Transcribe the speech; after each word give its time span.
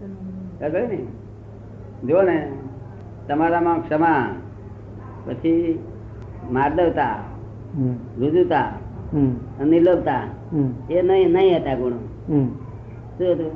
ને 0.00 0.98
જો 2.08 2.22
ને 2.22 2.36
તમારામાં 3.28 3.82
ક્ષમા 3.82 4.22
પછી 5.26 5.80
માર્દવતા 6.50 7.16
રુજુતા 8.20 8.68
નિર્લોભતા. 9.64 10.24
એ 10.90 11.02
નહીં 11.02 11.32
નહીં 11.32 11.56
હતા 11.60 11.76
ગુણો. 11.76 11.98
શું 13.16 13.28
હતું? 13.34 13.52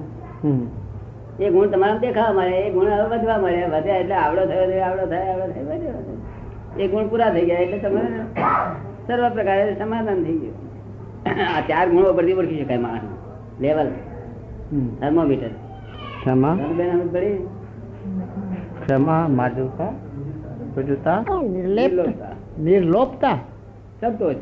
એ 1.38 1.50
ગુણ 1.50 1.71
તમારા 1.71 2.01
દેખાવા 2.01 2.35
મળે 2.38 2.57
એ 2.67 2.72
ગુણ 2.72 2.91
હવે 2.93 3.07
વધવા 3.13 3.38
મળે 3.38 3.61
વધ્યા 3.75 4.01
એટલે 4.03 4.17
આવડો 4.25 4.43
થયો 4.51 4.67
આવડો 4.88 5.07
થાય 5.13 5.31
આવડો 5.33 5.47
થાય 5.53 5.65
વધ્યો. 5.71 6.19
એ 6.79 6.88
ગુણ 6.88 7.09
પૂરા 7.11 7.31
થઈ 7.35 7.47
ગયા 7.49 7.65
એટલે 7.65 7.79
તમારે 7.79 8.19
સર્વ 9.07 9.25
પ્રકારે 9.37 9.72
સમાધાન 9.81 10.21
થઈ 10.27 10.38
ગયું. 10.43 10.59
આ 11.54 11.61
ચાર 11.69 11.87
ગુણો 11.95 12.13
પરથી 12.19 12.38
ઓળખી 12.43 12.63
શકાય 12.63 12.83
માણસ 12.87 13.04
લેવલ. 13.65 13.91
થર્મોમીટર 15.01 15.53
ક્ષમા. 16.20 16.56
ક્ષમા 18.80 19.28
માધુકા 19.28 19.92
પ્રજુતા. 20.74 21.24
નિર્લોપતા. 22.59 23.37
સંતોષ. 24.01 24.37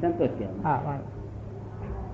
સંતોષ. 0.00 0.30
હા. 0.64 0.98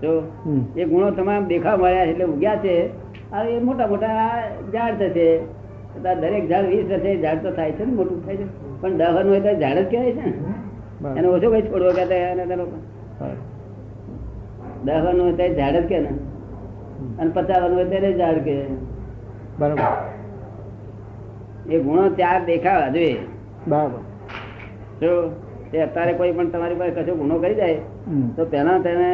તો 0.00 0.32
એ 0.76 0.84
ગુણો 0.84 1.10
તમામ 1.10 1.44
દેખા 1.44 1.76
મળ્યા 1.76 2.02
એટલે 2.02 2.24
ઉગ્યા 2.24 2.56
છે. 2.56 2.90
આ 3.32 3.42
એ 3.42 3.58
મોટા 3.58 3.86
મોટા 3.86 4.42
ઝાડ 4.72 4.94
થશે. 4.94 5.40
દરેક 6.02 6.48
ઝાડ 6.48 6.64
વીસ 6.64 6.86
થશે 6.86 7.20
ઝાડ 7.22 7.42
તો 7.42 7.50
થાય 7.50 7.72
છે 7.72 7.84
ને 7.84 7.92
મોટું 7.92 8.26
થાય 8.26 8.36
છે. 8.36 8.46
પણ 8.80 8.96
દહન 8.96 9.28
હોય 9.28 9.40
તો 9.40 9.60
ઝાડ 9.60 9.78
જ 9.78 9.90
કહેવાય 9.90 10.12
છે 10.12 10.26
ને. 10.26 10.32
એને 11.18 11.28
ઓછો 11.28 11.50
કઈ 11.50 11.62
છોડવો 11.62 11.90
કહેતા 11.90 12.14
એને 12.14 12.46
તો 12.46 12.54
લોકો 12.54 12.76
બરાબર. 13.20 13.36
દહનું 14.84 15.24
હોય 15.24 15.32
તો 15.32 15.54
ઝાડ 15.54 15.74
જ 15.74 15.86
કે 15.86 15.98
ને. 16.00 16.08
અને 17.18 17.30
પચાસ 17.34 17.70
હોય 17.70 17.84
ત્યારે 17.84 18.10
ઝાડ 18.12 18.38
કે 18.38 18.56
બરાબર. 19.58 19.86
એ 21.70 21.78
ગુણો 21.78 22.04
ચાર 22.08 22.38
દેખાવા 22.44 22.88
જોઈએ. 22.88 23.18
બરાબર. 23.68 24.00
જો 25.00 25.10
તે 25.70 25.82
અત્યારે 25.82 26.12
કોઈ 26.12 26.32
પણ 26.32 26.48
તમારી 26.48 26.74
પાસે 26.74 26.90
કશો 26.90 27.14
ગુનો 27.14 27.38
કરી 27.38 27.54
જાય 27.54 27.78
તો 28.36 28.42
પહેલા 28.44 28.78
તેને 28.78 29.08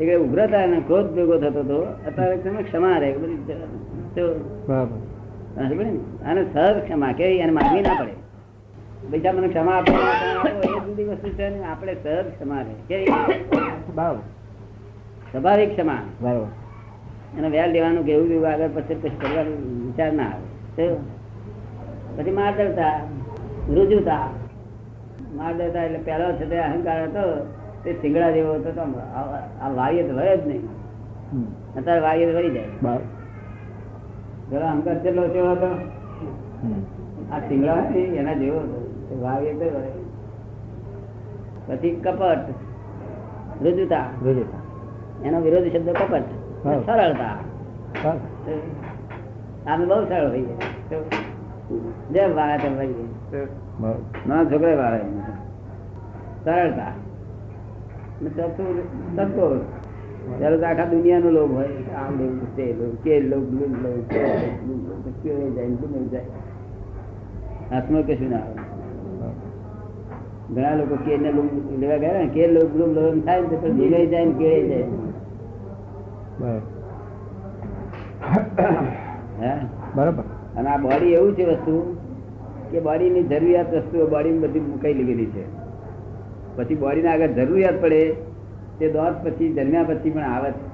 એક 0.00 0.08
ઉગ્રતા 0.20 0.62
અને 0.62 0.78
ક્રોધ 0.86 1.10
ભેગો 1.14 1.36
થતો 1.38 1.60
હતો 1.60 1.78
અત્યારે 2.06 2.36
તમે 2.36 2.62
ક્ષમા 2.62 2.98
રહે 2.98 3.10
બધી 3.12 3.38
બરાબર? 4.68 4.98
અને 6.26 6.42
સહજ 6.52 6.76
ક્ષમા 6.84 7.12
કેવી 7.12 7.42
અને 7.42 7.52
માગવી 7.52 7.82
ના 7.82 7.96
પડે. 8.00 8.14
બીજા 9.10 9.32
મને 9.32 9.48
ક્ષમા 9.48 9.76
આપો 9.76 9.92
એ 10.48 10.80
જુદી 10.86 11.04
વસ્તુ 11.04 11.28
છે 11.28 11.46
ને 11.48 11.58
આપણે 11.64 11.94
સહજ 11.94 12.26
ક્ષમા 12.34 12.62
રહે. 12.66 12.74
કે 12.88 12.96
સ્વાભાવિક 15.30 15.70
ક્ષમા. 15.76 16.02
બરાબર. 16.20 16.63
એને 17.38 17.48
વેલ 17.54 17.70
લેવાનું 17.74 18.04
કેવું 18.08 18.28
કેવું 18.30 18.48
આગળ 18.52 18.70
પછી 18.76 19.00
પછી 19.02 19.18
કરવાનું 19.20 19.58
વિચાર 19.86 20.12
ના 20.20 20.30
આવે. 20.34 20.86
પછી 22.16 22.34
માર્દવતા 22.38 22.94
રુજુતા 23.76 24.26
માર્દવતા 25.38 25.84
એટલે 25.86 26.00
પહેલો 26.06 26.26
છે 26.38 26.44
તે 26.50 26.56
અહંકાર 26.68 26.98
હતો 27.06 27.24
તે 27.84 27.90
સિંગડા 28.02 28.30
જેવો 28.36 28.52
હતો 28.58 28.70
તો 28.76 28.82
આ 29.18 29.24
આ 29.64 29.70
તો 30.08 30.12
વળે 30.18 30.34
જ 30.36 30.42
નહીં. 30.50 30.64
અત્યારે 31.76 32.00
અત્યારે 32.04 32.26
તો 32.30 32.34
વળી 32.38 32.54
જાય. 32.56 33.00
પેલો 34.48 34.64
અહંકાર 34.72 34.96
કેટલો 35.04 35.22
કેવો 35.34 35.50
હતો? 35.56 35.70
આ 37.32 37.40
સિંગડા 37.48 37.80
એના 38.20 38.36
જેવો 38.42 38.58
હતો. 38.66 38.78
તે 39.08 39.14
તો 39.60 39.66
વળે. 39.74 39.90
પછી 41.66 41.94
કપટ. 42.04 42.46
રુજુતા 43.64 44.06
રુજુતા 44.24 44.62
એનો 45.24 45.36
વિરોધી 45.44 45.72
શબ્દ 45.74 45.90
કપટ. 46.00 46.28
સરળતા. 46.64 47.36
આમે 49.66 49.84
બહુ 49.86 49.98
સરળ 50.04 50.28
જેમ 52.12 52.30
વાળે 52.36 52.56
તેમ 52.58 52.74
બરાબર. 52.76 54.02
નાના 54.28 54.44
છોકરા 54.44 54.76
વાળે 54.82 55.00
સરળતા. 56.44 56.92
સંતોષ 59.16 59.62
ત્યારે 60.38 60.56
તો 60.56 60.64
આખા 60.66 60.86
દુનિયાનો 60.86 61.30
લોભ 61.30 61.52
હોય. 61.52 61.68
આમ 62.00 62.12
લોભ 62.20 62.42
તે 62.56 62.66
લોક 62.80 62.94
કે 63.04 63.14
લોક 63.20 63.46
લોક 63.52 63.72
લોભ, 63.84 64.00
કેવાય 65.22 65.50
જાય 65.50 65.68
ને 65.68 65.76
ગુમાઈ 65.76 66.08
જાય. 66.08 66.26
હાથમાં 67.70 68.02
કશું 68.06 68.30
ના 68.30 68.42
આવે. 68.44 68.58
ઘણા 70.54 70.74
લોકો 70.74 70.96
કે 71.04 71.12
ને 71.16 71.30
લોભ 71.32 71.52
લેવા 71.80 71.98
ગયા 72.04 72.18
ને 72.18 72.28
કે 72.36 72.42
લોક 72.56 72.70
લોભ 72.76 72.92
લોભ 72.98 73.18
થાય 73.26 73.40
ને 73.40 73.46
તો 73.48 73.68
ભીગાઈ 73.72 74.06
જાય 74.06 74.24
ને 74.24 74.34
કેળાઈ 74.38 74.68
જાય. 74.68 74.86
બરાબર. 79.94 80.22
અને 80.56 80.68
આ 80.68 80.76
બોડી 80.76 81.12
એવું 81.12 81.36
છે 81.36 81.44
વસ્તુ 81.44 81.96
કે 82.70 82.80
બોડીની 82.80 83.22
જરૂરિયાત 83.22 83.74
વસ્તુઓ 83.74 84.06
બોડી 84.06 84.38
બધી 84.38 84.60
મુકાઈ 84.60 84.94
લીધેલી 84.94 85.26
છે. 85.26 85.44
પછી 86.56 86.74
બોડીને 86.74 87.08
આગળ 87.08 87.26
જરૂરિયાત 87.26 87.82
પડે 87.82 88.00
તે 88.78 88.92
દોત 88.92 89.14
પછી 89.24 89.52
જન્મ્યા 89.52 89.84
પછી 89.84 90.10
પણ 90.10 90.22
આવે 90.22 90.50
છે. 90.50 90.64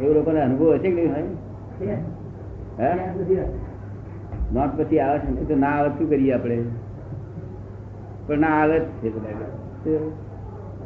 એવું 0.00 0.14
લોકોને 0.14 0.40
અનુભવ 0.40 0.72
હશે 0.74 0.90
કે 0.90 0.94
નહીં 0.94 1.10
હોય 1.12 1.96
હે? 2.78 2.90
પછી 4.76 4.98
આવે 4.98 5.18
છે 5.18 5.44
તો 5.48 5.54
ના 5.56 5.66
આવે 5.66 5.88
શું 5.88 6.08
કરીએ 6.10 6.32
આપણે? 6.32 6.58
પણ 8.26 8.38
ના 8.38 8.54
આવે 8.62 8.78
જ 8.78 8.82
છે 9.02 9.08
બધા 9.08 9.28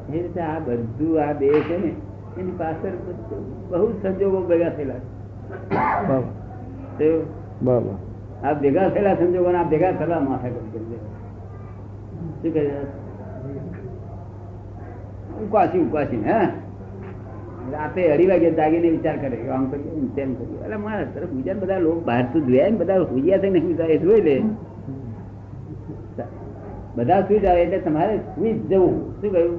એ 0.09 0.13
રીતે 0.13 0.41
આ 0.41 0.59
બધું 0.59 1.23
આ 1.23 1.33
દેહ 1.33 1.61
છે 1.61 1.77
ને 1.79 1.91
એની 2.37 2.57
પાછળ 2.59 2.97
બધું 3.05 3.43
બહુ 3.71 3.87
સંજોગો 4.01 4.41
ભેગા 4.49 4.73
થયેલા 4.73 5.01
બરાબર 5.71 6.29
છે 6.93 7.09
તો 7.09 7.09
બરાબર 7.63 7.95
આ 8.43 8.55
ભેગા 8.57 8.91
થયેલા 8.91 9.17
સંજોગો 9.17 9.55
આ 9.55 9.65
ભેગા 9.67 9.93
થયેલા 9.95 10.21
માથા 10.23 10.53
કરી 10.55 10.87
દે 10.91 10.99
શું 12.41 12.53
કહે 12.53 12.65
ઉકાસી 15.41 15.83
ઉકાસી 15.83 16.23
હે 16.23 16.39
રાતે 17.71 18.03
અઢી 18.07 18.29
વાગે 18.29 18.49
જાગીને 18.55 18.89
વિચાર 18.89 19.17
કરે 19.19 19.37
કે 19.37 19.49
આમ 19.51 19.69
કરીએ 19.71 19.95
ને 19.97 20.09
તેમ 20.15 20.35
કરીએ 20.37 20.59
એટલે 20.61 20.79
મારા 20.79 21.11
તરફ 21.15 21.33
બીજા 21.33 21.57
બધા 21.57 21.81
લોકો 21.81 22.01
બહાર 22.05 22.25
તો 22.33 22.43
જોયા 22.43 22.71
ને 22.71 22.79
બધા 22.79 22.99
હુજ્યા 23.07 23.41
થઈને 23.41 23.61
હુજ્યા 23.61 23.91
એ 23.91 23.99
જોઈ 23.99 24.23
લે 24.23 24.37
બધા 26.97 27.23
સુઈ 27.23 27.41
જાય 27.41 27.63
એટલે 27.63 27.81
તમારે 27.81 28.21
સુઈ 28.29 28.53
જ 28.53 28.69
જવું 28.71 28.95
શું 29.17 29.31
કહ્યું 29.31 29.57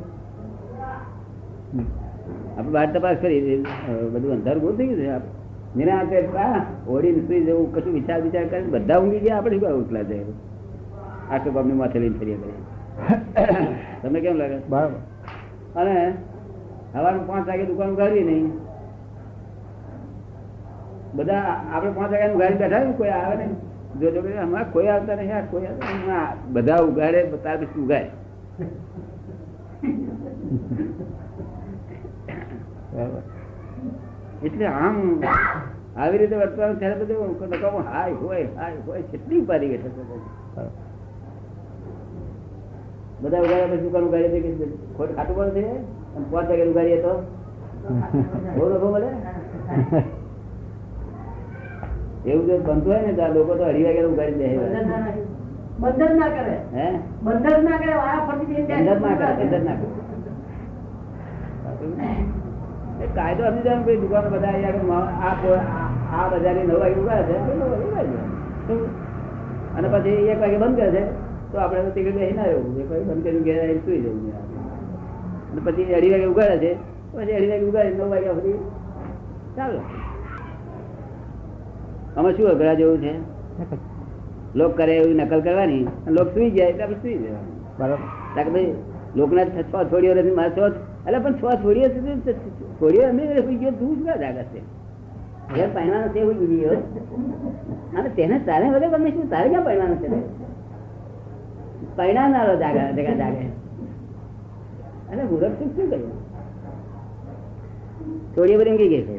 આપણે 2.58 2.72
બહાર 2.72 2.88
તપાસ 2.94 3.18
કરી. 3.22 3.64
બધું 4.14 4.32
અંધારું 4.34 4.62
બહુ 4.64 4.72
થઈ 4.78 4.88
ગયું 4.88 5.00
છે. 5.00 5.10
આપણે 5.10 5.32
નિરાંતે 5.76 6.18
આ 6.38 6.62
ઓળીને 6.88 7.22
સુઈ 7.28 7.42
જવું 7.46 7.74
કશું 7.76 7.94
વિચાર 7.94 8.22
વિચાર 8.22 8.46
કરીને 8.46 8.72
બધા 8.78 9.00
ઊંઘી 9.00 9.20
ગયા 9.20 9.38
આપણે 9.38 9.60
શું 9.60 9.82
ઉઠલા 9.82 10.02
જાય 10.02 10.26
આટલું 11.32 11.54
બાપની 11.54 11.74
માથે 11.74 12.00
લઈને 12.00 12.18
ફરીએ 12.20 12.38
કરીએ 12.38 12.66
તમને 14.02 14.20
કેમ 14.20 14.36
લાગે? 14.36 14.58
બરાબર. 14.70 15.00
અને 15.76 15.96
સવારે 16.94 17.20
પાંચ 17.28 17.48
વાગે 17.48 17.66
દુકાન 17.66 17.90
ઉગાડી 17.90 18.24
નહીં. 18.24 18.52
બધા 21.16 21.44
આપણે 21.74 21.92
પાંચ 21.92 22.12
વાગ્યા 22.12 22.34
ઉગાડી 22.34 22.62
બેઠા 22.64 22.92
કોઈ 22.98 23.10
આવે 23.10 23.36
નહીં. 23.36 23.56
જો 24.00 24.12
જો 24.12 24.22
હમણાં 24.22 24.72
કોઈ 24.72 24.88
આવતા 24.88 25.16
નહીં 25.16 25.36
આ 25.36 25.42
કોઈ 25.52 25.66
આવતા 25.66 26.36
બધા 26.50 26.84
ઉગાડે 26.84 27.24
તાર 27.44 27.58
પછી 27.58 27.82
બરાબર 27.82 28.10
એટલે 34.44 34.66
આમ 34.74 34.98
આવી 35.98 36.18
રીતે 36.22 36.36
વર્તવાનું 36.36 36.78
ત્યારે 36.80 37.00
બધું 37.02 37.30
નકામું 37.52 37.84
હાય 37.88 38.16
હોય 38.22 38.48
હાય 38.58 38.78
હોય 38.88 39.02
કેટલી 39.12 39.42
ઉપાધિ 39.42 39.68
બેઠા 39.72 39.92
બધા. 39.98 40.20
ઉગાડ્યા 43.20 43.68
પછી 43.68 43.82
દુકાન 43.84 44.04
ઉગાડી 44.04 44.32
દે 44.36 44.40
કે 44.60 44.66
ખોટ 44.98 45.12
ખાટું 45.16 45.36
પણ 45.38 45.54
છે 45.56 45.62
અને 46.16 46.26
પાંચ 46.32 46.50
વાગે 46.50 46.66
ઉગાડીએ 46.66 47.02
તો? 47.02 47.14
બહુ 48.56 48.66
લોકો 48.72 48.88
મળે? 48.94 49.10
એવું 52.26 52.46
જો 52.48 52.54
બનતું 52.60 52.86
હોય 52.86 53.02
ને 53.02 53.14
તો 53.14 53.22
આ 53.22 53.28
લોકો 53.32 53.56
તો 53.56 53.64
અઢી 53.66 53.86
વાગે 53.88 54.06
ઉગાડી 54.06 54.40
દે. 54.40 54.48
બંધન 55.82 56.14
ના 56.20 56.30
કરે. 56.32 56.56
હે? 56.74 56.88
બંધન 57.24 57.64
ના 57.66 57.78
કરે 57.78 57.94
વારા 57.96 58.26
ફરતી 58.28 58.48
જઈને 58.50 58.66
બંધ 58.96 59.04
ના 59.04 59.16
કરે 59.34 59.46
બંધ 59.46 59.64
ના 59.66 59.76
કરે. 59.78 59.88
એ 63.04 63.06
કાયદો 63.16 63.44
સમજી 63.48 63.66
જાય 63.68 63.80
ભાઈ 63.86 64.02
દુકાનો 64.04 64.30
બધા 64.34 64.54
અહીંયા 64.56 65.56
આ 66.18 66.28
બજારની 66.32 66.68
નવ 66.68 66.80
વાગે 66.82 67.00
ઉગાડે 67.04 67.34
છે? 68.70 68.76
અને 69.78 69.88
પછી 69.94 70.30
એક 70.34 70.40
વાગે 70.42 70.58
બંધ 70.64 70.80
કરે 70.80 70.90
છે. 70.96 71.04
તો 71.52 71.56
આપણે 71.64 71.90
ટિકિટ 71.92 72.16
બેસી 72.18 72.38
ના 72.38 72.48
રહેવું 72.50 72.72
એક 72.82 72.88
વાગે 72.92 73.06
બંધ 73.10 73.24
કરીને 73.24 73.42
ઘેર 73.48 73.60
સુઈ 73.86 74.02
જવું 74.04 74.20
અને 75.52 75.60
પછી 75.66 75.94
અઢી 75.98 76.14
વાગે 76.14 76.28
ઉગાડે 76.34 76.58
છે. 76.64 76.72
પછી 77.14 77.36
અઢી 77.38 77.52
વાગે 77.52 77.66
ઉગાડી 77.70 77.96
નવ 77.98 78.10
વાગ્યા 78.14 78.38
સુધી 78.40 78.60
ચાલો. 79.58 79.80
આમાં 82.18 82.34
શું 82.38 82.50
અઘરા 82.54 82.76
જેવું 82.82 83.00
છે? 83.06 83.14
લોક 84.56 84.72
કરે 84.78 84.94
એવી 84.98 85.18
નકલ 85.22 85.42
કરવાની. 85.48 85.86
લોક 86.18 86.28
સુઈ 86.34 86.52
જાય 86.52 86.70
એટલે 86.70 86.84
આપણે 86.84 87.00
સુઈ 87.02 87.18
જવાનું. 87.24 87.56
બરાબર. 87.80 88.06
કારણ 88.36 88.48
કે 88.48 88.52
ભાઈ 88.54 88.74
લોકના 89.16 89.46
છ 89.46 89.58
છોડીઓ 89.92 90.14
નથી 90.14 90.38
મારે 90.40 90.52
છ 90.56 90.60
એટલે 91.08 91.20
પણ 91.20 91.34
છ 91.34 91.44
છોડીઓ 91.64 91.88
સુધી 91.88 92.36
છોડીઓ 92.80 93.04
અમે 93.10 93.24
ગયો 93.28 93.72
તું 93.80 93.92
શું 93.98 94.08
જાગે 94.24 94.44
છે. 94.52 94.60
ઘેર 95.56 95.68
પહેરવાનો 95.76 96.08
છે 96.14 96.20
એવું 96.20 96.38
ગયો. 96.52 96.76
અને 97.98 98.10
તેને 98.10 98.36
તારે 98.40 98.66
વધે 98.74 98.88
ગમે 98.94 99.10
શું 99.12 99.30
તારે 99.30 99.48
ક્યાં 99.50 99.66
પહેરવાનો 99.66 99.96
છે? 99.96 100.08
પહેરનારો 101.96 102.54
જાગે 102.56 102.82
જગા 102.98 103.16
જાગે. 103.22 103.46
અને 105.12 105.24
મૂરખ 105.24 105.56
શું 105.60 105.70
શું 105.76 105.88
કહ્યું 105.92 106.12
થોડી 108.36 108.58
બધી 108.60 108.72
ઊંઘી 108.72 108.90
ગઈ 108.94 109.04
છે 109.08 109.16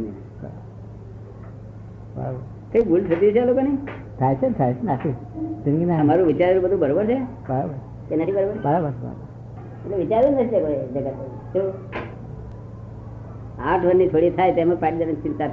કઈ 2.72 2.82
ભૂલ 2.88 3.02
થતી 3.08 3.32
છે 3.32 3.44
લોકોની? 3.48 3.76
થાય 4.18 4.34
છે 4.34 4.46
ને 4.48 4.54
થાય 4.58 4.74
છે 4.74 4.82
નાખી 4.82 5.14
જિંદગી 5.64 5.88
ના 5.90 6.00
અમારું 6.04 6.26
વિચાર 6.26 6.52
બધું 6.60 6.78
બરોબર 6.82 7.04
છે? 7.10 7.18
બરાબર 7.48 7.76
કે 8.08 8.14
નથી 8.16 8.34
બરાબર 8.36 8.56
બરાબર. 8.66 9.27
એટલે 9.88 9.96
વિચાર્યું 9.96 10.34
નથી 10.34 10.58
કોઈ 10.64 10.78
જગત. 10.94 11.18
શું? 11.52 11.66
આઠ 13.64 13.84
વર્ષની 13.84 14.08
થોડી 14.08 14.30
થાય 14.30 14.52
તેમાં 14.52 14.80
પાડી 14.80 14.96
દેવાની 14.96 15.22
ચિંતા. 15.22 15.50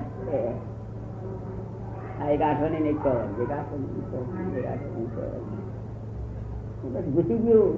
આ 2.22 2.26
એક 2.30 2.42
આઠ 2.42 2.62
વર્ષની 2.62 2.90
એક. 2.90 3.06
બસ 6.94 7.06
ઘૂસી 7.14 7.38
ગયું. 7.38 7.70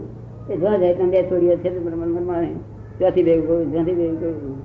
એ 0.50 0.58
જોવા 0.58 0.78
જાય 0.78 0.96
તમે 0.96 1.10
બે 1.10 1.20
છોડીઓ 1.24 1.56
છે 1.56 1.70
મનમાં 1.80 2.44
ભેગું 3.24 3.72
ભેગું 3.72 4.58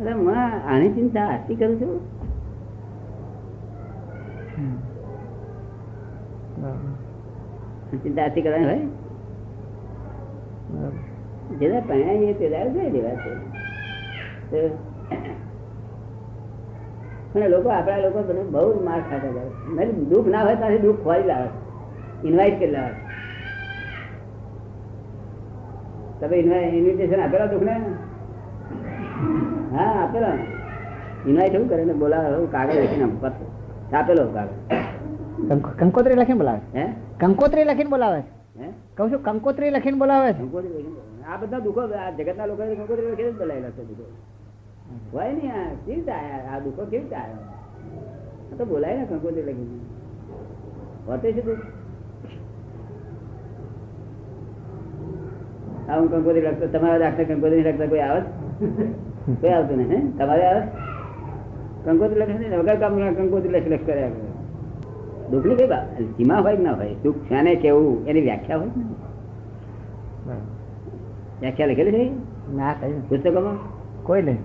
અરે 0.00 0.14
માં 0.14 0.46
આની 0.74 0.92
ચિંતા 0.92 1.24
આટલી 1.26 1.56
કરું 1.56 1.76
છું. 1.80 1.94
ચિંતા 8.02 8.22
આટલી 8.24 8.42
કરવાની 8.42 8.64
હોય? 8.64 8.82
જેના 11.58 11.80
પાણી 11.80 12.34
તે 12.34 12.48
દાડે 12.48 12.70
જોઈ 12.70 12.90
દેવા 12.90 13.14
છે. 13.14 14.68
પણ 17.32 17.48
લોકો 17.48 17.68
આપણા 17.68 17.96
લોકો 17.96 18.22
બધું 18.22 18.50
બહુ 18.50 18.84
માર 18.84 19.00
ખાતા 19.00 19.28
જાય 19.28 19.50
નહીં 19.74 20.08
દુઃખ 20.08 20.26
ના 20.26 20.42
હોય 20.42 20.54
ત્યાંથી 20.54 20.78
દુઃખ 20.78 20.96
ખોરી 20.96 21.22
લાવે. 21.22 21.48
ઇન્વાઇટ 22.28 22.58
કરી 22.58 22.70
લાવે. 22.70 22.92
તમે 26.20 26.36
ઇન્વિટેશન 26.38 27.20
આપેલા 27.20 27.46
દુઃખ 27.46 27.62
ને 27.62 27.76
હા 29.76 30.02
આપેલા. 30.02 30.32
ઇન્વાઇટ 31.26 31.54
એવું 31.54 31.68
કરે 31.68 31.84
ને 31.84 31.92
બોલાવે 31.92 32.46
કાગળ 32.46 32.72
લખીને 32.72 33.06
આપેલો 33.96 34.24
કાગળ. 34.26 35.58
કંકોત્રી 35.78 36.14
લખીને 36.14 36.38
બોલાવે? 36.38 36.78
હે? 36.78 36.86
કંકોત્રી 37.20 37.64
લખીને 37.64 37.90
બોલાવે? 37.90 38.22
કહું 38.96 39.10
છું 39.10 39.22
કંકોત્રી 39.22 39.70
લખીને 39.70 39.98
બોલાવે 39.98 40.32
છે. 40.32 40.42
આ 41.30 41.36
બધા 41.36 41.58
દુઃખો 41.58 41.80
આ 41.80 42.10
જગતના 42.18 42.46
લોકો 42.46 42.62
કંકોત્રી 42.74 43.10
લખીને 43.12 43.30
જ 43.32 43.38
બોલાયેલા 43.38 43.70
છે 43.70 43.84
દુઃખો. 43.88 44.04
હોય 45.12 45.32
ને 45.32 45.50
આ 45.50 45.66
કેવી 45.84 45.94
રીતે 45.94 46.12
આ 46.12 46.58
દુઃખો 46.64 46.82
કેવી 46.84 47.02
રીતે 47.02 47.16
આવ્યા 47.16 48.56
તો 48.58 48.64
બોલાય 48.64 48.96
ને 48.98 49.04
કંકોત્રી 49.10 49.46
લખીને. 49.48 49.78
હોતે 51.06 51.32
છે 51.32 51.42
દુઃખ. 51.46 51.66
આ 55.88 55.98
હું 56.00 56.08
કંકોત્રી 56.10 56.46
લખતો 56.46 56.66
તમારે 56.66 56.98
રાખતા 57.02 57.24
કંકોત્રી 57.24 57.62
લખતા 57.62 57.86
કોઈ 57.92 58.04
આવે 58.08 58.22
કોઈ 59.40 59.52
આવતું 59.58 59.76
નહીં 59.78 59.92
હે? 59.92 59.98
તમારે 60.18 60.44
આવે 60.48 60.62
કંકોત્રી 61.84 62.20
લખે 62.20 62.34
ને? 62.48 62.56
વગર 62.56 62.76
કામ 62.82 62.92
કંકોત્રી 63.14 63.54
લખ 63.54 63.68
લખ 63.72 63.86
કર્યા 63.86 64.10
કરે 65.30 65.42
દુઃખની 65.42 65.56
કઈ 65.60 66.08
સીમા 66.16 66.40
હોય 66.44 66.56
કે 66.56 66.62
ના 66.66 66.76
હોય 66.80 66.94
દુઃખ 67.04 67.22
શાને 67.30 67.52
કેવું 67.64 67.96
એની 68.08 68.24
વ્યાખ્યા 68.28 68.60
હોય 68.62 68.72
વ્યાખ્યા 71.40 71.70
લખેલી 71.72 71.94
છે? 71.98 72.04
ના 72.58 72.72
કઈ 72.80 72.94
પુસ્તકોમાં? 73.08 73.58
કોઈ 74.06 74.22
નહીં. 74.22 74.40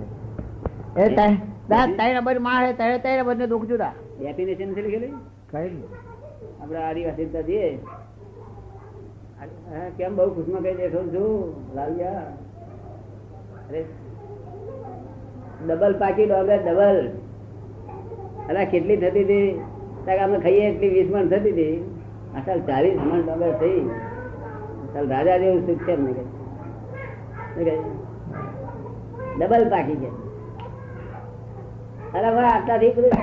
એ 0.97 1.09
તાઈ 1.19 1.37
દા 1.69 1.85
તાઈ 1.99 2.13
નંબરમાં 2.17 2.59
હે 2.65 2.71
તારે 2.81 2.95
તાઈ 3.05 3.19
નંબર 3.19 3.35
ને 3.41 3.47
દુઃખ 3.53 3.67
જુદા. 3.71 3.93
ડેફિનેશન 4.19 4.67
નથી 4.71 4.85
લખેલી? 4.87 5.13
કઈ 5.51 5.67
નહીં. 5.73 5.89
આપણે 6.61 6.79
આદિવાસી 6.87 7.29
તો 7.35 7.41
કેમ 9.97 10.11
બહુ 10.17 10.27
ખુશમાં 10.35 10.63
કઈ 10.65 10.75
દેખો 10.81 10.99
છું 11.13 11.31
લાવ્યા 11.75 12.25
અરે 13.69 13.81
ડબલ 15.67 15.93
પાકી 16.01 16.27
ડોગર 16.31 16.59
ડબલ. 16.65 16.99
અરે 18.49 18.65
કેટલી 18.73 18.97
થતી 19.03 19.25
હતી? 19.27 19.49
અમે 20.25 20.37
ખાઈએ 20.39 20.63
એટલી 20.71 20.93
વીસ 20.95 21.09
મણ 21.13 21.27
થતી 21.31 21.53
હતી. 21.55 21.75
અસલ 22.37 22.59
ચાલીસ 22.67 22.95
મણ 23.05 23.21
ડોગર 23.25 23.53
થઈ. 23.61 23.81
અસલ 24.85 25.05
રાજા 25.13 25.37
જેવું 25.41 25.61
સુખ 25.67 25.83
છે 25.85 25.93
ડબલ 29.39 29.65
પાકી 29.73 29.97
છે. 30.03 30.09
અરે 32.15 32.29
ભાઈ 32.35 32.51
આટલાથી 32.51 32.93
બધું 32.95 33.13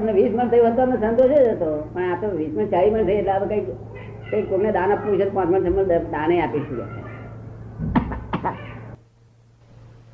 અમને 0.00 0.12
વીસ 0.18 0.32
મણ 0.36 0.48
થયું 0.48 0.66
અમને 0.82 0.96
સંતોષ 0.96 1.32
જ 1.32 1.34
હતો. 1.48 1.70
પણ 1.94 2.10
આ 2.12 2.18
તો 2.20 2.26
વીસ 2.36 2.52
મણ, 2.56 2.68
ચાલીસ 2.74 2.92
મણ 2.92 3.04
થઈ, 3.08 3.18
એટલે 3.20 3.32
આપણે 3.32 3.56
કંઈક 3.60 3.66
કંઈક 4.30 4.46
કોઈને 4.50 4.70
દાન 4.76 4.90
આપવું 4.92 5.18
છે 5.18 5.26
પાંચ 5.34 5.50
મણ, 5.50 5.62
છ 5.88 6.06
દાને 6.12 6.34
આપીશું 6.42 6.78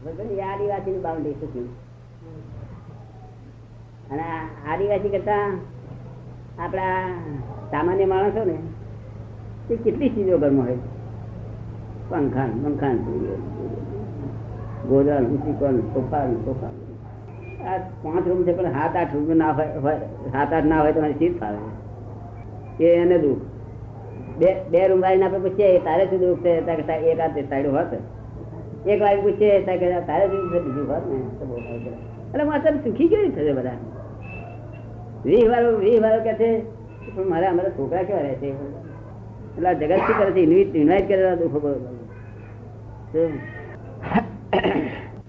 બરોબર 0.04 0.24
ને? 0.24 0.98
બાઉન્ડ્રી 1.04 1.36
શું 1.40 1.68
અને 4.12 4.26
આદિવાસી 4.70 5.12
કરતા 5.14 5.44
આપણા 6.58 7.08
સામાન્ય 7.70 8.06
માણસો 8.06 8.44
ને 8.44 8.56
એ 9.70 9.76
કેટલી 9.76 10.08
ચીજો 10.08 10.38
ઘરમાં 10.38 10.66
હોય 10.66 10.78
પંખાન 12.10 12.50
પંખાન 12.62 12.98
ગોદરાન 14.88 15.24
ઉચીકોન 15.24 15.76
સોફાન 15.94 16.36
સોફા 16.44 16.74
આ 17.66 17.78
પાંચ 18.02 18.28
રૂમ 18.28 18.42
છે, 18.44 18.52
પણ 18.52 18.72
સાત 18.72 18.96
આઠ 18.96 19.14
રૂમ 19.14 19.36
ના 19.36 19.52
હોય 19.52 19.98
સાત 20.32 20.52
આઠ 20.52 20.64
ના 20.64 20.80
હોય 20.80 20.92
તો 20.92 21.00
મને 21.00 21.12
ચીજ 21.12 21.40
ફાવે. 21.40 21.58
કે 22.78 22.94
એને 22.94 23.18
દુઃખ. 23.18 23.42
બે 24.38 24.48
બે 24.70 24.88
રૂમ 24.88 25.00
વાળીને 25.00 25.24
આપણે 25.24 25.38
પૂછીએ 25.38 25.78
તારે 25.78 26.04
શું 26.06 26.20
દુઃખ 26.20 26.42
છે? 26.42 26.52
એક 27.10 27.20
હાથે 27.20 27.42
સાઈડ 27.48 27.66
હોત. 27.66 27.92
એક 28.86 29.00
વાર 29.00 29.16
પૂછીએ 29.16 29.64
તારે 29.66 30.28
શું 30.28 30.48
બીજું 30.52 30.86
હોત 30.92 31.04
ને. 31.10 31.18
એટલે 32.34 32.44
મારે 32.44 32.78
સુખી 32.84 33.08
કેવી 33.08 33.28
થશે 33.28 33.52
બધા? 33.52 33.78
વીસ 35.24 35.48
વાળો 35.50 35.78
વીસ 35.78 36.02
વાળો 36.02 36.20
કે 36.24 36.34
છે? 36.34 36.62
પણ 37.16 37.28
મારા 37.28 37.50
અમારા 37.50 37.70
છોકરા 37.70 38.02
કેવા 38.02 38.20
રહે 38.20 38.34
છે? 38.34 38.50
એટલે 39.56 39.68
આ 39.68 39.72
જગત 39.72 39.96
શું 39.96 40.18
કરે 40.18 40.30
છે? 40.30 40.40
ઇન્વાઇટ 40.78 41.08
કરેલા 41.08 41.34
દુઃખો 41.34 41.60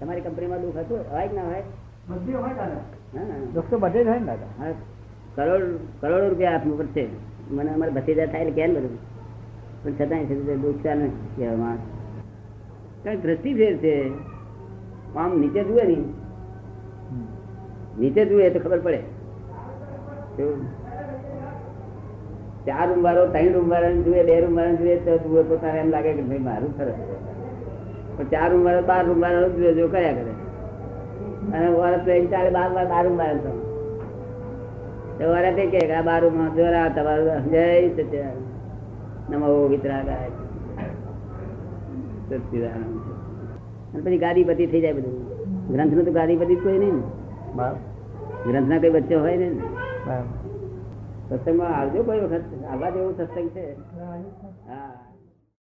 તમારી 0.00 0.20
કંપનીમાં 0.20 0.62
દુઃખ 0.62 0.76
હતું? 0.76 0.98
હોય 1.12 1.28
કે 1.28 1.36
ના 1.36 1.42
હોય? 1.42 1.62
હા. 2.10 3.24
દુઃખ 3.54 3.64
તો 3.70 3.78
બધે 3.78 4.04
જ 4.04 4.06
હોય 4.06 4.18
ને 4.18 4.26
દાદા. 4.26 4.64
હા, 4.64 4.72
કરોડ 5.34 5.62
કરોડો 6.00 6.28
રૂપિયા 6.28 6.52
આપવું 6.52 6.78
પડશે. 6.78 7.06
મને 7.50 7.70
અમારે 7.70 7.92
ભતીજા 7.92 8.26
થાય 8.26 8.40
એટલે 8.40 8.52
કેમ 8.52 8.74
બધું. 8.74 8.98
પણ 9.84 9.92
છતાંય 9.92 10.24
દુઃખ 10.56 10.84
ચાલે 10.84 11.08
કહેવામાં. 11.36 11.76
કારણ 13.04 13.16
દ્રષ્ટિ 13.16 13.54
ફેર 13.54 13.76
છે. 13.76 14.10
આમ 15.16 15.40
નીચે 15.40 15.64
જુએ 15.64 15.82
નહીં. 15.86 16.04
નીચે 18.00 18.24
જુએ 18.24 18.50
તો 18.50 18.58
ખબર 18.58 18.80
પડે? 18.80 19.15
ચાર 22.66 22.86
રૂમ 22.88 23.02
વાળો 23.02 23.22
ત્રણ 23.28 23.52
રૂમ 23.52 23.68
વાળા 23.68 24.02
જુએ 24.04 24.22
બે 24.24 24.36
રૂમ 24.40 24.54
વાળા 24.56 24.78
જુએ 24.80 24.94
તો 25.04 25.12
જુએ 25.24 25.42
પોતાને 25.44 25.78
એમ 25.80 25.90
લાગે 25.90 26.10
કે 26.12 26.22
ભાઈ 26.22 26.44
મારું 26.44 26.72
સરસ 26.76 26.98
છે. 27.00 27.16
પણ 28.16 28.28
ચાર 28.32 28.48
રૂમ 28.50 28.64
વાળો 28.64 28.82
બાર 28.86 29.02
રૂમ 29.06 29.20
વાળો 29.20 29.48
જુએ 29.56 29.70
જો 29.74 29.86
કર્યા 29.88 30.16
કરે 30.16 30.32
અને 31.54 31.68
વરસ 31.76 32.02
તો 32.04 32.10
એમ 32.12 32.26
ચાલે 32.28 32.50
બાર 32.50 32.68
બાર 32.70 32.86
બાર 32.86 33.02
રૂમ 33.06 33.16
વાળા 33.16 33.42
તો 33.44 33.52
તો 35.18 35.24
વરસ 35.32 35.58
એ 35.58 35.66
કે 35.72 35.78
આ 35.92 36.02
બાર 36.02 36.20
રૂમ 36.22 36.38
જોરા 36.56 36.88
તમારું 36.90 37.48
જય 37.50 37.64
સચિદાનંદ 37.88 38.42
નમો 39.30 39.48
વિતરાગાય 39.68 40.30
સચિદાનંદ 42.28 42.94
અને 43.92 44.00
પછી 44.02 44.18
ગાદીપતિ 44.18 44.64
થઈ 44.66 44.82
જાય 44.82 44.96
બધું 44.98 45.16
ગ્રંથનું 45.70 46.04
તો 46.04 46.12
ગાદીપતિ 46.12 46.54
જ 46.54 46.60
કોઈ 46.62 46.78
નહીં 46.78 46.96
ને 46.96 47.04
બરાબર 47.54 47.80
ગ્રંથ 48.46 48.68
ના 48.68 48.82
કઈ 48.82 48.94
વચ્ચે 48.96 49.14
હોય 49.16 49.36
ને 49.36 49.48
બરાબર 49.52 49.85
સત્સંગમાં 51.28 51.76
આવજો 51.76 52.02
કોઈ 52.02 52.20
વખત. 52.20 52.64
આવવા 52.64 52.90
જેવું 52.90 53.16
સત્સંગ 53.16 53.48
છે. 53.48 53.72
હા. 54.68 55.15